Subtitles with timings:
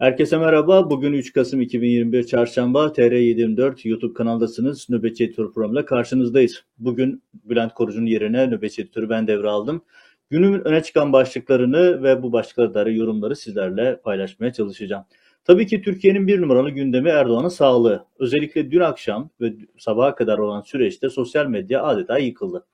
[0.00, 0.90] Herkese merhaba.
[0.90, 4.90] Bugün 3 Kasım 2021 Çarşamba TR724 YouTube kanaldasınız.
[4.90, 6.64] Nöbetçi Editör programıyla karşınızdayız.
[6.78, 9.84] Bugün Bülent Korucu'nun yerine Nöbetçi Editörü ben devraldım.
[10.30, 15.04] Günümün öne çıkan başlıklarını ve bu başlıklara yorumları sizlerle paylaşmaya çalışacağım.
[15.44, 18.04] Tabii ki Türkiye'nin bir numaralı gündemi Erdoğan'ın sağlığı.
[18.18, 22.66] Özellikle dün akşam ve sabaha kadar olan süreçte sosyal medya adeta yıkıldı.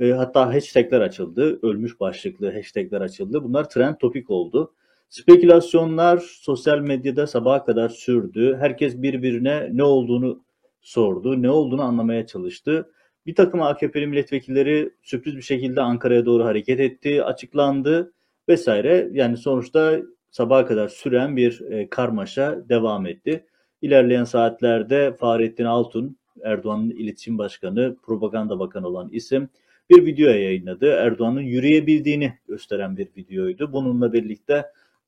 [0.00, 1.58] E, hatta hashtagler açıldı.
[1.62, 3.44] Ölmüş başlıklı hashtagler açıldı.
[3.44, 4.72] Bunlar trend topik oldu.
[5.08, 8.56] Spekülasyonlar sosyal medyada sabaha kadar sürdü.
[8.60, 10.44] Herkes birbirine ne olduğunu
[10.80, 12.90] sordu, ne olduğunu anlamaya çalıştı.
[13.26, 18.12] Bir takım AKP'li milletvekilleri sürpriz bir şekilde Ankara'ya doğru hareket etti, açıklandı
[18.48, 19.08] vesaire.
[19.12, 23.46] Yani sonuçta sabaha kadar süren bir e, karmaşa devam etti.
[23.82, 29.48] İlerleyen saatlerde Fahrettin Altun, Erdoğan'ın iletişim başkanı, propaganda bakanı olan isim
[29.90, 30.86] bir video yayınladı.
[30.86, 33.72] Erdoğan'ın yürüyebildiğini gösteren bir videoydu.
[33.72, 34.64] Bununla birlikte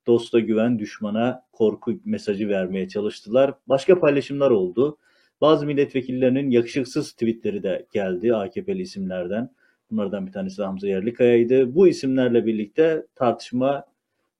[0.08, 3.54] dosta güven, düşmana korku mesajı vermeye çalıştılar.
[3.66, 4.98] Başka paylaşımlar oldu.
[5.40, 9.50] Bazı milletvekillerinin yakışıksız tweetleri de geldi AKP'li isimlerden.
[9.90, 11.74] Bunlardan bir tanesi Hamza Yerlikaya'ydı.
[11.74, 13.84] Bu isimlerle birlikte tartışma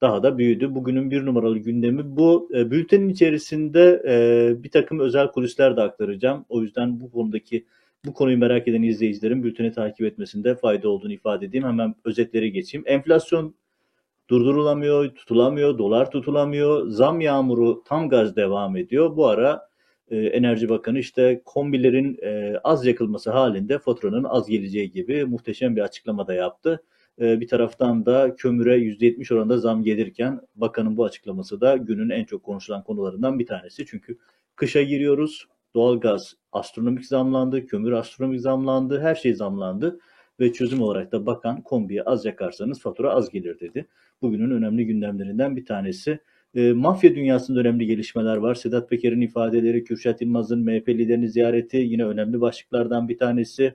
[0.01, 0.75] daha da büyüdü.
[0.75, 2.51] Bugünün bir numaralı gündemi bu.
[2.55, 6.45] E, bültenin içerisinde e, bir takım özel kulisler de aktaracağım.
[6.49, 7.65] O yüzden bu konudaki
[8.05, 11.67] bu konuyu merak eden izleyicilerin bülteni takip etmesinde fayda olduğunu ifade edeyim.
[11.67, 12.85] Hemen özetleri geçeyim.
[12.87, 13.55] Enflasyon
[14.31, 19.17] durdurulamıyor, tutulamıyor, dolar tutulamıyor, zam yağmuru tam gaz devam ediyor.
[19.17, 19.69] Bu ara
[20.11, 25.81] e, Enerji Bakanı işte kombilerin e, az yakılması halinde faturanın az geleceği gibi muhteşem bir
[25.81, 26.83] açıklama da yaptı.
[27.21, 32.25] E, bir taraftan da kömüre %70 oranında zam gelirken bakanın bu açıklaması da günün en
[32.25, 33.87] çok konuşulan konularından bir tanesi.
[33.87, 34.19] Çünkü
[34.57, 39.99] kışa giriyoruz, doğalgaz astronomik zamlandı, kömür astronomik zamlandı, her şey zamlandı
[40.41, 43.87] ve çözüm olarak da bakan kombiye az yakarsanız fatura az gelir dedi.
[44.23, 46.19] Bugünün önemli gündemlerinden bir tanesi.
[46.55, 48.55] E, mafya dünyasında önemli gelişmeler var.
[48.55, 53.75] Sedat Peker'in ifadeleri, Kürşat İlmaz'ın MHP liderini ziyareti yine önemli başlıklardan bir tanesi.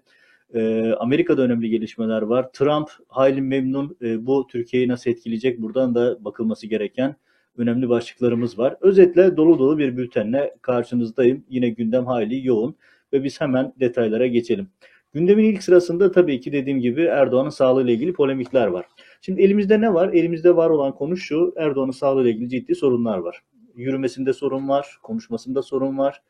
[0.53, 2.51] E, Amerika'da önemli gelişmeler var.
[2.53, 3.97] Trump hayli memnun.
[4.01, 5.61] E, bu Türkiye'yi nasıl etkileyecek?
[5.61, 7.15] Buradan da bakılması gereken
[7.57, 8.75] önemli başlıklarımız var.
[8.81, 11.45] Özetle dolu dolu bir bültenle karşınızdayım.
[11.49, 12.75] Yine gündem hayli yoğun
[13.13, 14.67] ve biz hemen detaylara geçelim.
[15.13, 18.85] Gündemin ilk sırasında tabii ki dediğim gibi Erdoğan'ın sağlığıyla ilgili polemikler var.
[19.21, 20.13] Şimdi elimizde ne var?
[20.13, 23.43] Elimizde var olan konu şu, Erdoğan'ın sağlığıyla ilgili ciddi sorunlar var.
[23.75, 26.21] Yürümesinde sorun var, konuşmasında sorun var,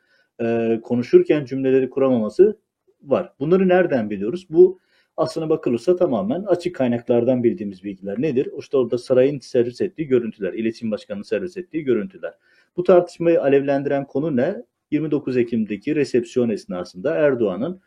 [0.41, 2.57] e, konuşurken cümleleri kuramaması
[3.03, 3.33] var.
[3.39, 4.47] Bunları nereden biliyoruz?
[4.49, 4.79] Bu
[5.17, 8.49] aslına bakılırsa tamamen açık kaynaklardan bildiğimiz bilgiler nedir?
[8.59, 12.33] İşte orada sarayın servis ettiği görüntüler, iletişim başkanının servis ettiği görüntüler.
[12.77, 14.55] Bu tartışmayı alevlendiren konu ne?
[14.91, 17.81] 29 Ekim'deki resepsiyon esnasında Erdoğan'ın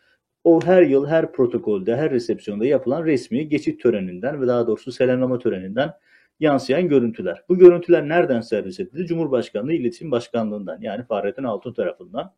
[0.47, 5.39] o her yıl her protokolde, her resepsiyonda yapılan resmi geçit töreninden ve daha doğrusu selamlama
[5.39, 5.93] töreninden
[6.41, 7.43] yansıyan görüntüler.
[7.49, 9.07] Bu görüntüler nereden servis edildi?
[9.07, 12.35] Cumhurbaşkanlığı İletişim Başkanlığı'ndan yani Fahrettin Altun tarafından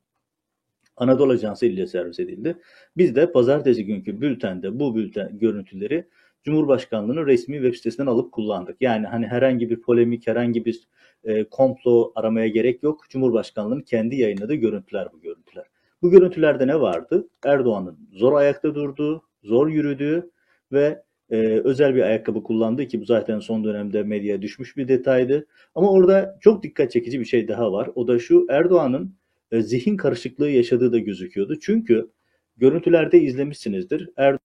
[0.97, 2.57] Anadolu Ajansı ile servis edildi.
[2.97, 6.09] Biz de pazartesi günkü bültende bu bülten görüntüleri
[6.45, 8.77] Cumhurbaşkanlığı'nın resmi web sitesinden alıp kullandık.
[8.81, 10.89] Yani hani herhangi bir polemik, herhangi bir
[11.25, 13.05] e, komplo aramaya gerek yok.
[13.11, 15.65] Cumhurbaşkanlığı'nın kendi yayınladığı görüntüler bu görüntüler.
[16.03, 17.29] Bu görüntülerde ne vardı?
[17.45, 20.31] Erdoğan'ın zor ayakta durduğu, zor yürüdüğü
[20.73, 25.47] ve e, özel bir ayakkabı kullandığı ki bu zaten son dönemde medyaya düşmüş bir detaydı.
[25.75, 27.91] Ama orada çok dikkat çekici bir şey daha var.
[27.95, 29.15] O da şu Erdoğan'ın
[29.53, 31.59] e, zihin karışıklığı yaşadığı da gözüküyordu.
[31.61, 32.11] Çünkü
[32.57, 34.11] görüntülerde izlemişsinizdir.
[34.17, 34.41] Erdoğan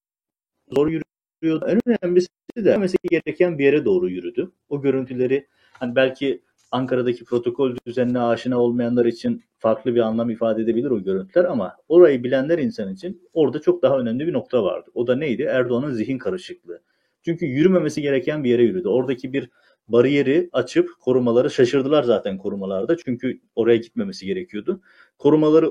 [0.75, 1.66] zor yürüyordu.
[1.68, 2.28] En önemlisi
[2.58, 2.78] de
[3.09, 4.52] gereken bir yere doğru yürüdü.
[4.69, 6.42] O görüntüleri hani belki
[6.73, 12.23] Ankara'daki protokol düzenine aşina olmayanlar için farklı bir anlam ifade edebilir o görüntüler ama orayı
[12.23, 14.91] bilenler insan için orada çok daha önemli bir nokta vardı.
[14.94, 15.41] O da neydi?
[15.41, 16.81] Erdoğan'ın zihin karışıklığı.
[17.25, 18.88] Çünkü yürümemesi gereken bir yere yürüdü.
[18.88, 19.50] Oradaki bir
[19.88, 22.97] bariyeri açıp korumaları şaşırdılar zaten korumalarda.
[22.97, 24.81] Çünkü oraya gitmemesi gerekiyordu.
[25.17, 25.69] Korumaları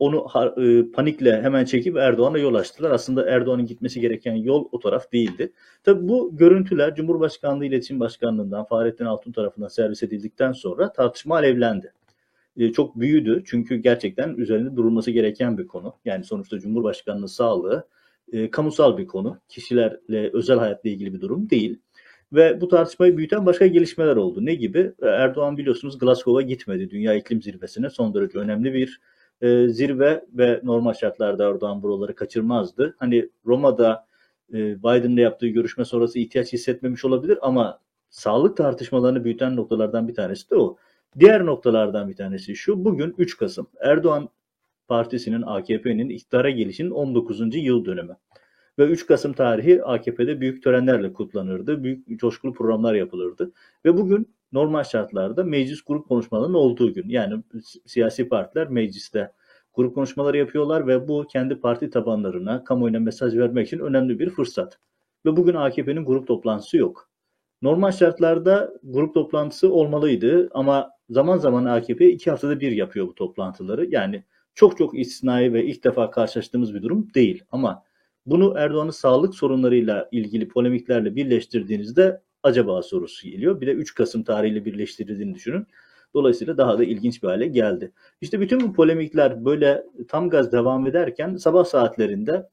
[0.00, 2.90] onu e, panikle hemen çekip Erdoğan'a yol açtılar.
[2.90, 5.52] Aslında Erdoğan'ın gitmesi gereken yol o taraf değildi.
[5.84, 11.92] Tabi bu görüntüler Cumhurbaşkanlığı İletişim Başkanlığı'ndan Fahrettin Altun tarafından servis edildikten sonra tartışma alevlendi.
[12.56, 15.94] E, çok büyüdü çünkü gerçekten üzerinde durulması gereken bir konu.
[16.04, 17.88] Yani sonuçta Cumhurbaşkanlığı sağlığı
[18.32, 19.38] e, kamusal bir konu.
[19.48, 21.78] Kişilerle özel hayatla ilgili bir durum değil.
[22.32, 24.44] Ve bu tartışmayı büyüten başka gelişmeler oldu.
[24.44, 24.92] Ne gibi?
[25.02, 26.90] Erdoğan biliyorsunuz Glasgow'a gitmedi.
[26.90, 29.00] Dünya İklim Zirvesi'ne son derece önemli bir
[29.42, 32.96] e, zirve ve normal şartlarda Erdoğan buraları kaçırmazdı.
[32.98, 34.06] Hani Roma'da
[34.52, 40.50] e, Biden'la yaptığı görüşme sonrası ihtiyaç hissetmemiş olabilir ama sağlık tartışmalarını büyüten noktalardan bir tanesi
[40.50, 40.76] de o.
[41.18, 42.84] Diğer noktalardan bir tanesi şu.
[42.84, 43.66] Bugün 3 Kasım.
[43.80, 44.28] Erdoğan
[44.88, 47.54] Partisi'nin AKP'nin iktidara gelişinin 19.
[47.54, 48.16] yıl dönümü.
[48.78, 51.84] Ve 3 Kasım tarihi AKP'de büyük törenlerle kutlanırdı.
[51.84, 53.52] Büyük coşkulu programlar yapılırdı.
[53.84, 57.08] Ve bugün normal şartlarda meclis grup konuşmalarının olduğu gün.
[57.08, 57.42] Yani
[57.86, 59.32] siyasi partiler mecliste
[59.74, 64.78] grup konuşmaları yapıyorlar ve bu kendi parti tabanlarına, kamuoyuna mesaj vermek için önemli bir fırsat.
[65.26, 67.10] Ve bugün AKP'nin grup toplantısı yok.
[67.62, 73.86] Normal şartlarda grup toplantısı olmalıydı ama zaman zaman AKP iki haftada bir yapıyor bu toplantıları.
[73.90, 74.24] Yani
[74.54, 77.44] çok çok istisnai ve ilk defa karşılaştığımız bir durum değil.
[77.50, 77.82] Ama
[78.26, 83.60] bunu Erdoğan'ın sağlık sorunlarıyla ilgili polemiklerle birleştirdiğinizde acaba sorusu geliyor.
[83.60, 85.66] Bir de 3 Kasım tarihiyle birleştirildiğini düşünün.
[86.14, 87.92] Dolayısıyla daha da ilginç bir hale geldi.
[88.20, 92.48] İşte bütün bu polemikler böyle tam gaz devam ederken sabah saatlerinde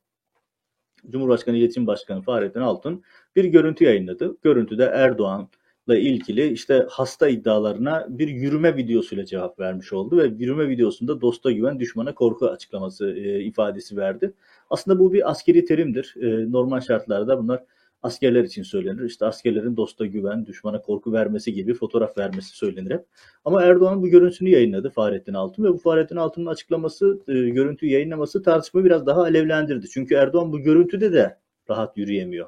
[1.09, 3.03] Cumhurbaşkanı İletişim Başkanı Fahrettin Altun
[3.35, 4.37] bir görüntü yayınladı.
[4.43, 11.21] Görüntüde Erdoğan'la ilgili işte hasta iddialarına bir yürüme videosuyla cevap vermiş oldu ve yürüme videosunda
[11.21, 14.33] dosta güven düşmana korku açıklaması e, ifadesi verdi.
[14.69, 16.15] Aslında bu bir askeri terimdir.
[16.21, 17.63] E, normal şartlarda bunlar
[18.01, 19.03] askerler için söylenir.
[19.03, 23.05] İşte askerlerin dosta güven, düşmana korku vermesi gibi fotoğraf vermesi söylenir hep.
[23.45, 28.43] Ama Erdoğan bu görüntüsünü yayınladı Fahrettin Altun ve bu Fahrettin Altun'un açıklaması, e, görüntüyü yayınlaması
[28.43, 29.89] tartışmayı biraz daha alevlendirdi.
[29.89, 31.37] Çünkü Erdoğan bu görüntüde de
[31.69, 32.47] rahat yürüyemiyor.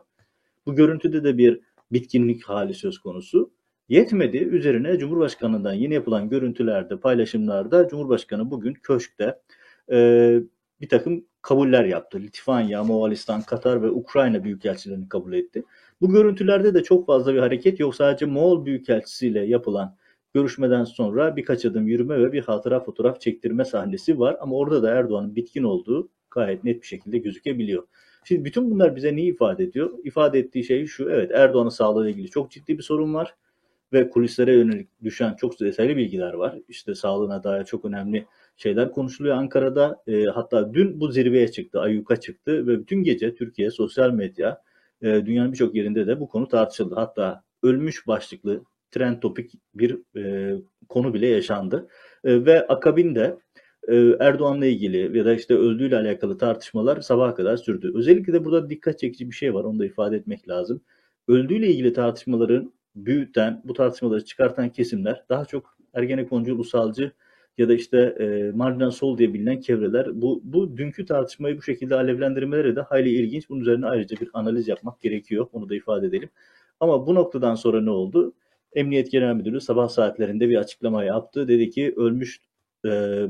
[0.65, 1.59] Bu görüntüde de bir
[1.91, 3.51] bitkinlik hali söz konusu.
[3.89, 4.37] Yetmedi.
[4.37, 9.39] Üzerine Cumhurbaşkanı'ndan yeni yapılan görüntülerde, paylaşımlarda Cumhurbaşkanı bugün köşkte
[9.91, 10.39] e,
[10.81, 12.19] bir takım kabuller yaptı.
[12.19, 15.63] Litvanya, Moğolistan, Katar ve Ukrayna büyükelçilerini kabul etti.
[16.01, 17.95] Bu görüntülerde de çok fazla bir hareket yok.
[17.95, 19.95] Sadece Moğol büyükelçisiyle yapılan
[20.33, 24.37] görüşmeden sonra birkaç adım yürüme ve bir hatıra fotoğraf çektirme sahnesi var.
[24.41, 27.83] Ama orada da Erdoğan'ın bitkin olduğu gayet net bir şekilde gözükebiliyor.
[28.23, 29.91] Şimdi bütün bunlar bize neyi ifade ediyor?
[30.03, 33.35] İfade ettiği şey şu, evet Erdoğan'ın sağlığıyla ilgili çok ciddi bir sorun var
[33.93, 36.59] ve kulislere yönelik düşen çok detaylı bilgiler var.
[36.67, 38.25] İşte sağlığına dair çok önemli
[38.59, 40.03] şeyler konuşuluyor Ankara'da.
[40.07, 44.61] E, hatta dün bu zirveye çıktı, ayyuka çıktı ve bütün gece Türkiye sosyal medya,
[45.01, 46.95] e, dünyanın birçok yerinde de bu konu tartışıldı.
[46.95, 50.55] Hatta ölmüş başlıklı trend topik bir e,
[50.89, 51.87] konu bile yaşandı.
[52.23, 53.37] E, ve akabinde
[53.87, 57.91] e, Erdoğan'la ilgili ya da işte öldüğüyle alakalı tartışmalar sabaha kadar sürdü.
[57.95, 60.81] Özellikle de burada dikkat çekici bir şey var, onu da ifade etmek lazım.
[61.27, 67.11] Öldüğüyle ilgili tartışmaların büyüten, bu tartışmaları çıkartan kesimler daha çok Ergenekoncu, ulusalcı
[67.57, 71.95] ya da işte e, marjinal sol diye bilinen çevreler bu, bu dünkü tartışmayı bu şekilde
[71.95, 73.49] alevlendirmeleri de hayli ilginç.
[73.49, 75.47] Bunun üzerine ayrıca bir analiz yapmak gerekiyor.
[75.53, 76.29] Onu da ifade edelim.
[76.79, 78.33] Ama bu noktadan sonra ne oldu?
[78.73, 81.47] Emniyet Genel Müdürü sabah saatlerinde bir açıklama yaptı.
[81.47, 82.41] Dedi ki ölmüş
[82.85, 82.89] e,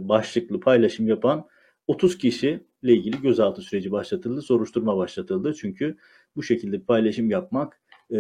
[0.10, 1.45] başlıklı paylaşım yapan
[1.88, 5.54] 30 kişiyle ilgili gözaltı süreci başlatıldı, soruşturma başlatıldı.
[5.54, 5.98] Çünkü
[6.36, 7.81] bu şekilde paylaşım yapmak
[8.12, 8.18] e,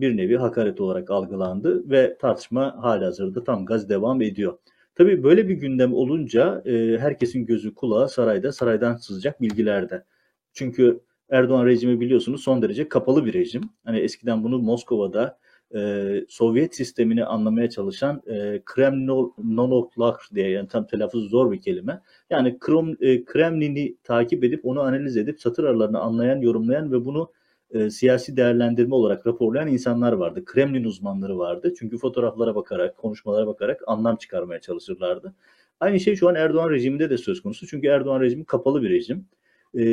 [0.00, 4.58] bir nevi hakaret olarak algılandı ve tartışma hala hazırda tam gaz devam ediyor.
[4.94, 10.04] Tabii böyle bir gündem olunca e, herkesin gözü kulağı sarayda, saraydan sızacak bilgilerde.
[10.52, 11.00] Çünkü
[11.30, 13.62] Erdoğan rejimi biliyorsunuz son derece kapalı bir rejim.
[13.84, 15.38] Hani eskiden bunu Moskova'da
[15.74, 22.00] e, Sovyet sistemini anlamaya çalışan e, Kremlinologlar diye yani tam telaffuz zor bir kelime.
[22.30, 27.32] Yani Krom, e, Kremlin'i takip edip onu analiz edip satır aralarını anlayan, yorumlayan ve bunu
[27.72, 30.44] e, siyasi değerlendirme olarak raporlayan insanlar vardı.
[30.44, 31.74] Kremlin uzmanları vardı.
[31.78, 35.34] Çünkü fotoğraflara bakarak, konuşmalara bakarak anlam çıkarmaya çalışırlardı.
[35.80, 37.66] Aynı şey şu an Erdoğan rejiminde de söz konusu.
[37.66, 39.26] Çünkü Erdoğan rejimi kapalı bir rejim.
[39.74, 39.84] E,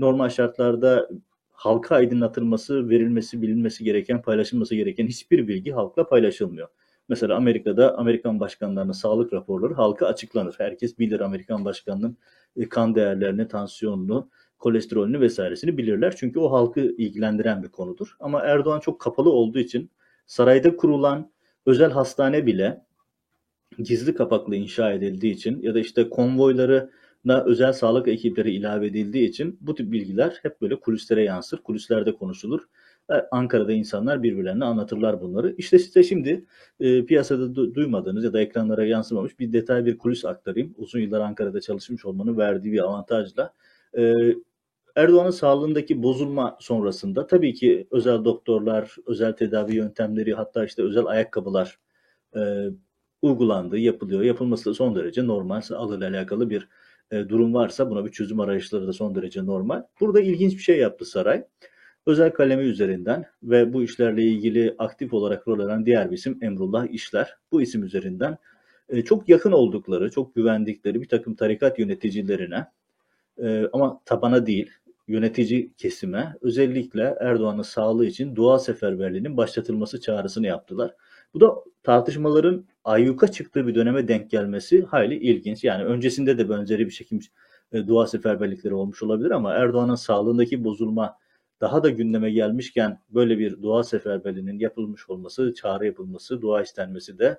[0.00, 1.08] normal şartlarda
[1.52, 6.68] halka aydınlatılması, verilmesi, bilinmesi gereken, paylaşılması gereken hiçbir bilgi halkla paylaşılmıyor.
[7.08, 10.54] Mesela Amerika'da Amerikan başkanlarının sağlık raporları halka açıklanır.
[10.58, 12.16] Herkes bilir Amerikan başkanının
[12.56, 16.14] e, kan değerlerini, tansiyonunu, kolesterolünü vesairesini bilirler.
[16.16, 18.16] Çünkü o halkı ilgilendiren bir konudur.
[18.20, 19.90] Ama Erdoğan çok kapalı olduğu için
[20.26, 21.30] sarayda kurulan
[21.66, 22.84] özel hastane bile
[23.78, 29.58] gizli kapaklı inşa edildiği için ya da işte konvoylarına özel sağlık ekipleri ilave edildiği için
[29.60, 32.60] bu tip bilgiler hep böyle kulislere yansır, kulislerde konuşulur.
[33.30, 35.54] Ankara'da insanlar birbirlerine anlatırlar bunları.
[35.58, 36.44] İşte size şimdi
[36.80, 40.74] e, piyasada du- duymadığınız ya da ekranlara yansımamış bir detay bir kulis aktarayım.
[40.78, 43.52] Uzun yıllar Ankara'da çalışmış olmanın verdiği bir avantajla.
[43.98, 44.12] E,
[44.98, 51.78] Erdoğan'ın sağlığındaki bozulma sonrasında tabii ki özel doktorlar, özel tedavi yöntemleri hatta işte özel ayakkabılar
[52.36, 52.40] e,
[53.22, 54.22] uygulandı, yapılıyor.
[54.22, 55.60] Yapılması da son derece normal.
[55.60, 56.68] Sağlığıyla alakalı bir
[57.10, 59.82] e, durum varsa buna bir çözüm arayışları da son derece normal.
[60.00, 61.44] Burada ilginç bir şey yaptı saray.
[62.06, 66.86] Özel kalemi üzerinden ve bu işlerle ilgili aktif olarak rol alan diğer bir isim Emrullah
[66.86, 67.36] İşler.
[67.52, 68.38] Bu isim üzerinden
[68.88, 72.66] e, çok yakın oldukları, çok güvendikleri bir takım tarikat yöneticilerine
[73.42, 74.70] e, ama tabana değil,
[75.08, 80.94] yönetici kesime özellikle Erdoğan'ın sağlığı için dua seferberliğinin başlatılması çağrısını yaptılar.
[81.34, 85.64] Bu da tartışmaların ayyuka çıktığı bir döneme denk gelmesi hayli ilginç.
[85.64, 91.16] Yani öncesinde de benzeri bir şekilde dua seferberlikleri olmuş olabilir ama Erdoğan'ın sağlığındaki bozulma
[91.60, 97.38] daha da gündeme gelmişken böyle bir dua seferberliğinin yapılmış olması, çağrı yapılması, dua istenmesi de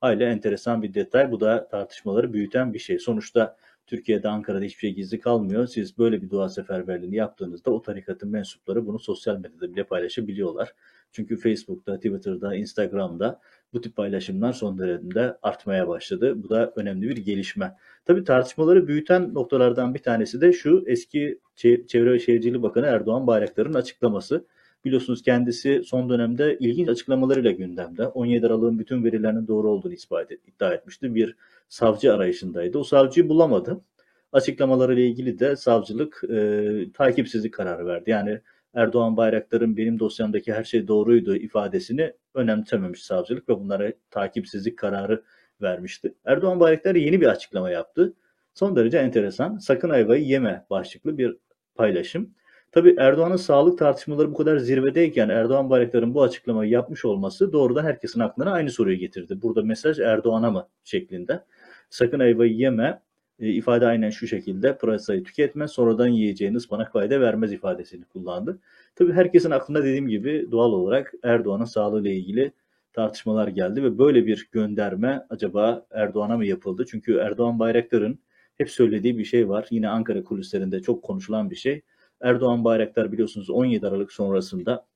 [0.00, 1.30] hayli enteresan bir detay.
[1.30, 2.98] Bu da tartışmaları büyüten bir şey.
[2.98, 3.56] Sonuçta
[3.90, 5.66] Türkiye'de, Ankara'da hiçbir şey gizli kalmıyor.
[5.66, 10.74] Siz böyle bir dua seferberliğini yaptığınızda o tarikatın mensupları bunu sosyal medyada bile paylaşabiliyorlar.
[11.12, 13.40] Çünkü Facebook'ta, Twitter'da, Instagram'da
[13.72, 16.42] bu tip paylaşımlar son dönemde artmaya başladı.
[16.42, 17.76] Bu da önemli bir gelişme.
[18.04, 23.74] Tabii tartışmaları büyüten noktalardan bir tanesi de şu eski Çevre ve Şehircilik Bakanı Erdoğan Bayraktar'ın
[23.74, 24.46] açıklaması.
[24.84, 28.06] Biliyorsunuz kendisi son dönemde ilginç açıklamalarıyla gündemde.
[28.06, 31.14] 17 Aralık'ın bütün verilerinin doğru olduğunu ispat et, iddia etmişti.
[31.14, 31.36] Bir
[31.68, 32.78] savcı arayışındaydı.
[32.78, 33.80] O savcıyı bulamadı.
[34.32, 38.10] Açıklamalarıyla ilgili de savcılık e, takipsizlik kararı verdi.
[38.10, 38.40] Yani
[38.74, 45.22] Erdoğan Bayraktar'ın benim dosyamdaki her şey doğruydu ifadesini önemsememiş savcılık ve bunlara takipsizlik kararı
[45.62, 46.14] vermişti.
[46.24, 48.14] Erdoğan Bayraktar yeni bir açıklama yaptı.
[48.54, 49.58] Son derece enteresan.
[49.58, 51.36] Sakın ayvayı yeme başlıklı bir
[51.74, 52.34] paylaşım.
[52.72, 58.20] Tabii Erdoğan'ın sağlık tartışmaları bu kadar zirvedeyken Erdoğan Bayraktar'ın bu açıklamayı yapmış olması doğrudan herkesin
[58.20, 59.42] aklına aynı soruyu getirdi.
[59.42, 61.44] Burada mesaj Erdoğan'a mı şeklinde.
[61.90, 63.02] Sakın ayvayı yeme
[63.38, 68.58] e, ifade aynen şu şekilde pırasayı tüketme sonradan yiyeceğiniz bana fayda vermez ifadesini kullandı.
[68.94, 72.52] Tabii herkesin aklına dediğim gibi doğal olarak Erdoğan'ın sağlığıyla ilgili
[72.92, 76.84] tartışmalar geldi ve böyle bir gönderme acaba Erdoğan'a mı yapıldı?
[76.90, 78.18] Çünkü Erdoğan Bayraktar'ın
[78.58, 79.66] hep söylediği bir şey var.
[79.70, 81.82] Yine Ankara kulislerinde çok konuşulan bir şey.
[82.20, 84.86] Erdoğan Bayraktar biliyorsunuz 17 Aralık sonrasında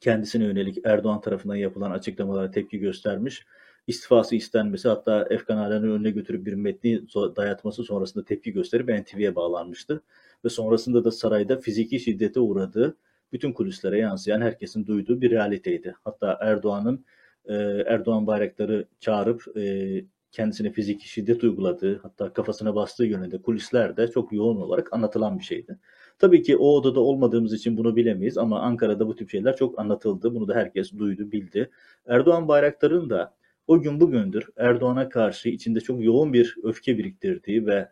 [0.00, 3.46] kendisine yönelik Erdoğan tarafından yapılan açıklamalara tepki göstermiş.
[3.86, 10.02] İstifası istenmesi hatta Efkan Alan'ın önüne götürüp bir metni dayatması sonrasında tepki gösterip NTV'ye bağlanmıştı.
[10.44, 12.96] Ve sonrasında da sarayda fiziki şiddete uğradığı
[13.32, 15.94] bütün kulislere yansıyan herkesin duyduğu bir realiteydi.
[16.04, 17.04] Hatta Erdoğan'ın
[17.44, 17.54] e,
[17.86, 24.56] Erdoğan bayrakları çağırıp e, kendisine fiziki şiddet uyguladığı hatta kafasına bastığı yönünde kulislerde çok yoğun
[24.56, 25.78] olarak anlatılan bir şeydi.
[26.18, 30.34] Tabii ki o odada olmadığımız için bunu bilemeyiz ama Ankara'da bu tip şeyler çok anlatıldı.
[30.34, 31.70] Bunu da herkes duydu, bildi.
[32.06, 33.34] Erdoğan Bayraktar'ın da
[33.66, 37.88] o gün bugündür Erdoğan'a karşı içinde çok yoğun bir öfke biriktirdiği ve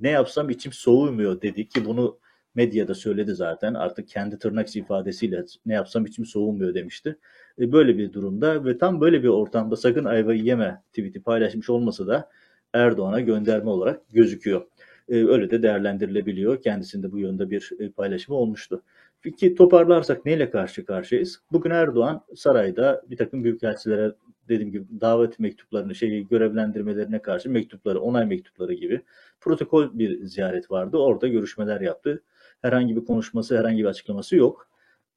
[0.00, 2.18] ne yapsam içim soğumuyor dedi ki bunu
[2.54, 3.74] medyada söyledi zaten.
[3.74, 7.18] Artık kendi tırnak ifadesiyle ne yapsam içim soğumuyor demişti.
[7.60, 12.06] E, böyle bir durumda ve tam böyle bir ortamda sakın ayvayı yeme tweet'i paylaşmış olmasa
[12.06, 12.30] da
[12.72, 14.66] Erdoğan'a gönderme olarak gözüküyor.
[15.08, 16.62] E, öyle de değerlendirilebiliyor.
[16.62, 18.82] Kendisinde bu yönde bir e, paylaşımı olmuştu.
[19.22, 21.40] Peki toparlarsak neyle karşı karşıyayız?
[21.52, 24.12] Bugün Erdoğan sarayda bir takım büyükelçilere
[24.48, 29.02] dediğim gibi davet mektuplarını, şeyi görevlendirmelerine karşı mektupları, onay mektupları gibi
[29.40, 30.96] protokol bir ziyaret vardı.
[30.96, 32.22] Orada görüşmeler yaptı.
[32.62, 34.68] Herhangi bir konuşması, herhangi bir açıklaması yok.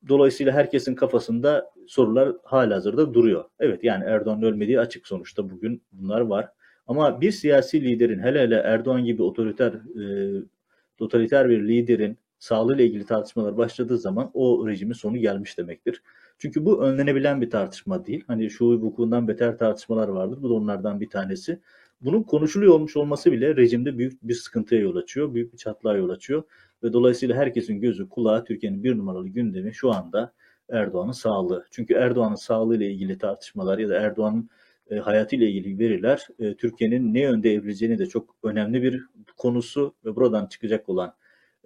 [0.07, 3.45] Dolayısıyla herkesin kafasında sorular hala hazırda duruyor.
[3.59, 6.49] Evet yani Erdoğan'ın ölmediği açık sonuçta bugün bunlar var.
[6.89, 10.03] Ama bir siyasi liderin hele hele Erdoğan gibi otoriter e,
[10.97, 16.01] totaliter bir liderin sağlığıyla ilgili tartışmalar başladığı zaman o rejimin sonu gelmiş demektir.
[16.37, 18.23] Çünkü bu önlenebilen bir tartışma değil.
[18.27, 20.39] Hani şu hukukundan beter tartışmalar vardır.
[20.41, 21.59] Bu da onlardan bir tanesi.
[22.01, 25.33] Bunun konuşuluyor olmuş olması bile rejimde büyük bir sıkıntıya yol açıyor.
[25.33, 26.43] Büyük bir çatlağa yol açıyor.
[26.83, 30.33] Ve dolayısıyla herkesin gözü kulağı Türkiye'nin bir numaralı gündemi şu anda
[30.69, 31.65] Erdoğan'ın sağlığı.
[31.71, 34.49] Çünkü Erdoğan'ın sağlığı ile ilgili tartışmalar ya da Erdoğan'ın
[34.89, 39.03] e, hayatıyla ilgili veriler e, Türkiye'nin ne yönde evrileceğini de çok önemli bir
[39.37, 41.13] konusu ve buradan çıkacak olan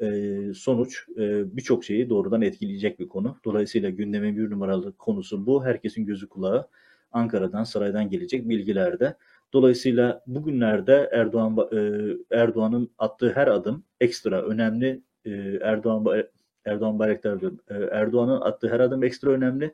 [0.01, 0.07] e,
[0.55, 3.37] sonuç e, birçok şeyi doğrudan etkileyecek bir konu.
[3.45, 5.65] Dolayısıyla gündemin bir numaralı konusu bu.
[5.65, 6.67] Herkesin gözü kulağı
[7.11, 9.17] Ankara'dan, saraydan gelecek bilgilerde.
[9.53, 11.57] Dolayısıyla bugünlerde Erdoğan
[12.31, 15.01] Erdoğan'ın attığı her adım ekstra önemli.
[15.61, 16.05] Erdoğan
[16.65, 17.59] Erdoğan Bayraktar diyorum.
[17.91, 19.73] Erdoğan'ın attığı her adım ekstra önemli.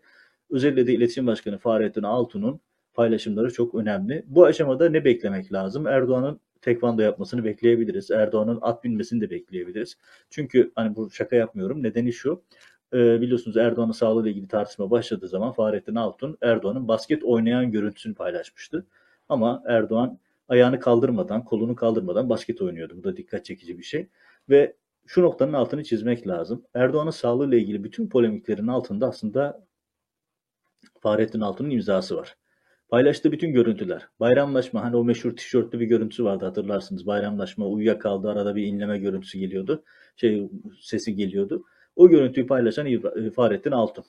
[0.49, 2.61] Özellikle de İletişim Başkanı Fahrettin Altun'un
[2.93, 4.23] paylaşımları çok önemli.
[4.27, 5.87] Bu aşamada ne beklemek lazım?
[5.87, 8.11] Erdoğan'ın tekvando yapmasını bekleyebiliriz.
[8.11, 9.97] Erdoğan'ın at binmesini de bekleyebiliriz.
[10.29, 11.83] Çünkü hani bu şaka yapmıyorum.
[11.83, 12.43] Nedeni şu.
[12.93, 18.85] E, biliyorsunuz Erdoğan'ın sağlığıyla ilgili tartışma başladığı zaman Fahrettin Altun Erdoğan'ın basket oynayan görüntüsünü paylaşmıştı.
[19.29, 20.19] Ama Erdoğan
[20.49, 22.97] ayağını kaldırmadan, kolunu kaldırmadan basket oynuyordu.
[22.97, 24.07] Bu da dikkat çekici bir şey.
[24.49, 26.65] Ve şu noktanın altını çizmek lazım.
[26.73, 29.65] Erdoğan'ın sağlığıyla ilgili bütün polemiklerin altında aslında
[30.99, 32.35] Fahrettin Altun'un imzası var.
[32.89, 34.07] Paylaştığı bütün görüntüler.
[34.19, 37.07] Bayramlaşma hani o meşhur tişörtlü bir görüntüsü vardı hatırlarsınız.
[37.07, 39.83] Bayramlaşma uyuyakaldı arada bir inleme görüntüsü geliyordu.
[40.15, 40.49] Şey
[40.81, 41.63] sesi geliyordu.
[41.95, 42.87] O görüntüyü paylaşan
[43.35, 44.03] Fahrettin Altun.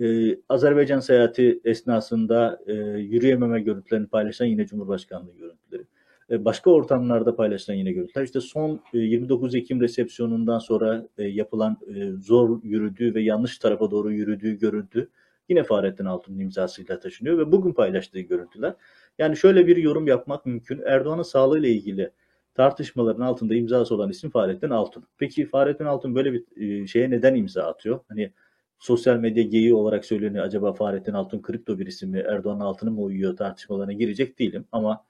[0.00, 5.84] Ee, Azerbaycan seyahati esnasında e, yürüyememe görüntülerini paylaşan yine Cumhurbaşkanlığı görüntüleri.
[6.30, 8.24] E, başka ortamlarda paylaşılan yine görüntüler.
[8.24, 13.90] İşte son e, 29 Ekim resepsiyonundan sonra e, yapılan e, zor yürüdüğü ve yanlış tarafa
[13.90, 15.08] doğru yürüdüğü görüntü
[15.48, 18.74] yine Fahrettin Altun'un imzasıyla taşınıyor ve bugün paylaştığı görüntüler.
[19.18, 20.82] Yani şöyle bir yorum yapmak mümkün.
[20.86, 22.10] Erdoğan'ın sağlığıyla ilgili
[22.54, 25.04] tartışmaların altında imzası olan isim Fahrettin Altun.
[25.18, 28.00] Peki Fahrettin Altun böyle bir e, şeye neden imza atıyor?
[28.08, 28.32] Hani
[28.78, 30.44] sosyal medya geyiği olarak söyleniyor.
[30.44, 34.64] Acaba Fahrettin Altun kripto birisi mi, Erdoğan'ın altını mı uyuyor tartışmalarına girecek değilim.
[34.72, 35.04] Ama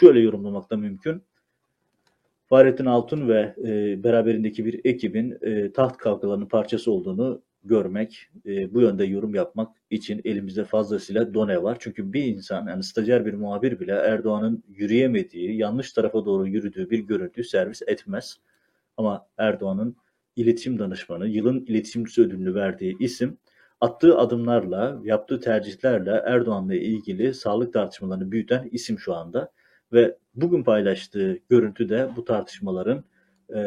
[0.00, 1.22] şöyle yorumlamak da mümkün.
[2.48, 8.80] Fahrettin Altun ve e, beraberindeki bir ekibin e, taht kavgalarının parçası olduğunu görmek, e, bu
[8.80, 11.76] yönde yorum yapmak için elimizde fazlasıyla done var.
[11.80, 16.98] Çünkü bir insan, yani stajyer bir muhabir bile Erdoğan'ın yürüyemediği, yanlış tarafa doğru yürüdüğü bir
[16.98, 18.36] görüntüyü servis etmez.
[18.96, 19.96] Ama Erdoğan'ın
[20.36, 23.38] iletişim danışmanı, yılın iletişimcisi ödülünü verdiği isim,
[23.80, 29.52] attığı adımlarla, yaptığı tercihlerle Erdoğan'la ilgili sağlık tartışmalarını büyüten isim şu anda.
[29.92, 33.04] Ve bugün paylaştığı görüntü de bu tartışmaların
[33.54, 33.60] e,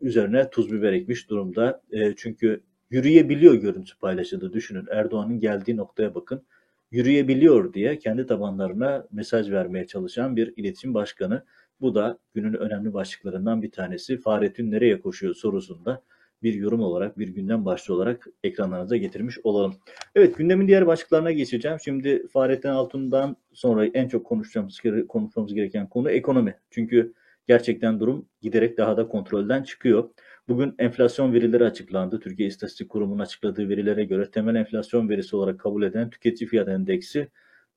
[0.00, 1.82] üzerine tuz biber ekmiş durumda.
[1.90, 2.60] E, çünkü
[2.94, 4.52] yürüyebiliyor görüntü paylaşıldı.
[4.52, 6.42] Düşünün Erdoğan'ın geldiği noktaya bakın.
[6.90, 11.44] Yürüyebiliyor diye kendi tabanlarına mesaj vermeye çalışan bir iletişim başkanı.
[11.80, 14.16] Bu da günün önemli başlıklarından bir tanesi.
[14.16, 16.02] Fahrettin nereye koşuyor sorusunda
[16.42, 19.74] bir yorum olarak, bir gündem başlığı olarak ekranlarınıza getirmiş olalım.
[20.14, 21.78] Evet gündemin diğer başlıklarına geçeceğim.
[21.84, 26.58] Şimdi Fahrettin Altun'dan sonra en çok konuşacağımız, konuşmamız gereken konu ekonomi.
[26.70, 27.14] Çünkü
[27.48, 30.10] gerçekten durum giderek daha da kontrolden çıkıyor.
[30.48, 32.20] Bugün enflasyon verileri açıklandı.
[32.20, 37.28] Türkiye İstatistik Kurumu'nun açıkladığı verilere göre temel enflasyon verisi olarak kabul edilen tüketici fiyat endeksi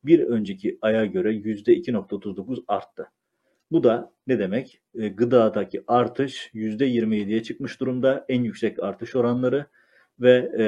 [0.04, 3.12] bir önceki aya göre %2.39 arttı.
[3.72, 4.82] Bu da ne demek?
[4.96, 8.26] E, gıdadaki artış %27'ye çıkmış durumda.
[8.30, 9.66] En yüksek artış oranları
[10.20, 10.66] ve e,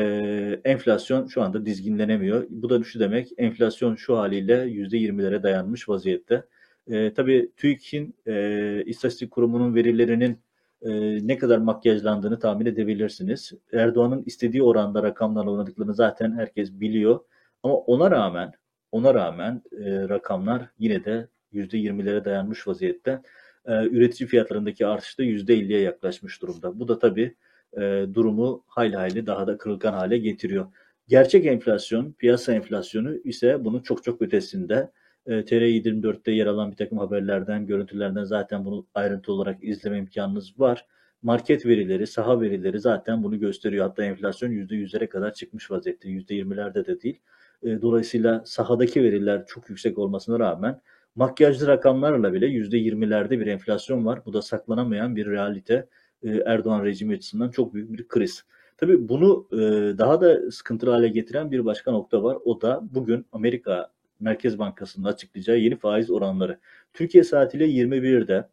[0.70, 2.46] enflasyon şu anda dizginlenemiyor.
[2.50, 6.44] Bu da şu demek, enflasyon şu haliyle %20'lere dayanmış vaziyette.
[6.88, 10.39] E, tabii TÜİK'in e, İstatistik Kurumu'nun verilerinin
[10.82, 10.92] e,
[11.28, 13.52] ne kadar makyajlandığını tahmin edebilirsiniz.
[13.74, 17.20] Erdoğan'ın istediği oranda rakamlarla oynadıklarını zaten herkes biliyor.
[17.64, 18.54] Ama ona rağmen
[18.92, 23.22] ona rağmen e, rakamlar yine de %20'lere dayanmış vaziyette.
[23.66, 26.80] E, üretici fiyatlarındaki artış da %50'ye yaklaşmış durumda.
[26.80, 27.36] Bu da tabii
[27.78, 30.68] e, durumu hayli hayli daha da kırılgan hale getiriyor.
[31.08, 34.92] Gerçek enflasyon, piyasa enflasyonu ise bunun çok çok ötesinde.
[35.30, 40.86] E, TR24'te yer alan bir takım haberlerden, görüntülerden zaten bunu ayrıntı olarak izleme imkanınız var.
[41.22, 43.88] Market verileri, saha verileri zaten bunu gösteriyor.
[43.88, 46.10] Hatta enflasyon %100'lere kadar çıkmış vaziyette.
[46.10, 47.20] %20'lerde de değil.
[47.63, 50.82] E, dolayısıyla sahadaki veriler çok yüksek olmasına rağmen
[51.15, 54.26] makyajlı rakamlarla bile %20'lerde bir enflasyon var.
[54.26, 55.88] Bu da saklanamayan bir realite.
[56.24, 58.44] E, Erdoğan rejimi açısından çok büyük bir kriz.
[58.78, 59.58] Tabii bunu e,
[59.98, 62.38] daha da sıkıntılı hale getiren bir başka nokta var.
[62.46, 66.60] O da bugün Amerika Merkez Bankası'nın açıklayacağı yeni faiz oranları.
[66.93, 68.49] Türkiye saatiyle 21'de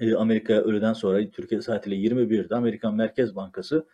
[0.00, 3.86] e, Amerika öğleden sonra Türkiye saatiyle 21'de Amerikan Merkez Bankası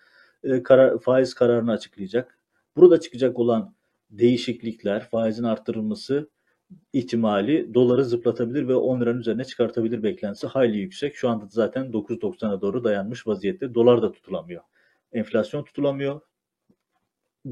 [0.44, 2.38] e, karar, faiz kararını açıklayacak.
[2.76, 3.74] Burada çıkacak olan
[4.10, 6.28] değişiklikler, faizin arttırılması
[6.92, 11.14] ihtimali doları zıplatabilir ve 10 liranın üzerine çıkartabilir beklentisi hayli yüksek.
[11.16, 13.74] Şu anda zaten 9.90'a doğru dayanmış vaziyette.
[13.74, 14.62] Dolar da tutulamıyor.
[15.12, 16.20] Enflasyon tutulamıyor.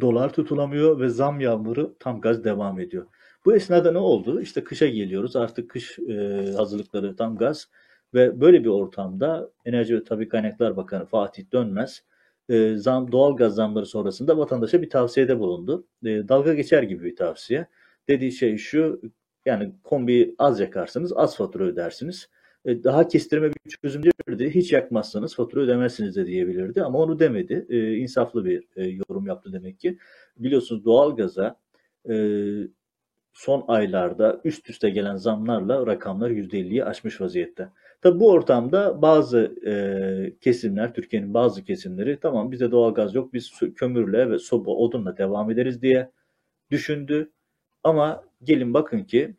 [0.00, 3.06] Dolar tutulamıyor ve zam yağmuru tam gaz devam ediyor.
[3.44, 4.40] Bu esnada ne oldu?
[4.40, 5.36] İşte kışa geliyoruz.
[5.36, 6.12] Artık kış e,
[6.56, 7.68] hazırlıkları tam gaz
[8.14, 12.02] ve böyle bir ortamda Enerji ve Tabi Kaynaklar Bakanı Fatih Dönmez
[12.48, 15.86] e, zam, doğal gaz zamları sonrasında vatandaşa bir tavsiyede bulundu.
[16.04, 17.66] E, dalga geçer gibi bir tavsiye.
[18.08, 19.00] Dediği şey şu,
[19.46, 22.28] yani kombi az yakarsınız, az fatura ödersiniz.
[22.64, 24.50] E, daha kestirme bir çözüm değildi.
[24.54, 27.66] Hiç yakmazsanız fatura ödemezsiniz de diyebilirdi ama onu demedi.
[27.68, 29.98] E, insaflı bir e, yorum yaptı demek ki.
[30.36, 31.56] Biliyorsunuz doğalgaza
[32.10, 32.14] e,
[33.38, 37.68] son aylarda üst üste gelen zamlarla rakamlar %50'yi aşmış vaziyette.
[38.02, 39.72] Tabi bu ortamda bazı e,
[40.40, 45.82] kesimler, Türkiye'nin bazı kesimleri tamam bize doğalgaz yok biz kömürle ve soba odunla devam ederiz
[45.82, 46.10] diye
[46.70, 47.30] düşündü.
[47.84, 49.34] Ama gelin bakın ki